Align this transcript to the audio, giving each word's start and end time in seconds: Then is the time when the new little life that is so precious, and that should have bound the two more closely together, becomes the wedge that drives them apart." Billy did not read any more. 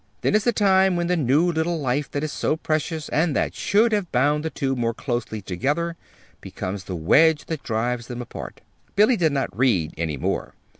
Then 0.21 0.33
is 0.33 0.45
the 0.45 0.51
time 0.51 0.95
when 0.95 1.05
the 1.05 1.15
new 1.15 1.51
little 1.51 1.79
life 1.79 2.09
that 2.09 2.23
is 2.23 2.31
so 2.33 2.57
precious, 2.57 3.07
and 3.09 3.35
that 3.35 3.53
should 3.53 3.91
have 3.91 4.11
bound 4.11 4.43
the 4.43 4.49
two 4.49 4.75
more 4.75 4.95
closely 4.95 5.43
together, 5.43 5.95
becomes 6.41 6.85
the 6.85 6.95
wedge 6.95 7.45
that 7.45 7.61
drives 7.61 8.07
them 8.07 8.19
apart." 8.19 8.61
Billy 8.95 9.15
did 9.15 9.31
not 9.31 9.55
read 9.55 9.93
any 9.99 10.17
more. 10.17 10.55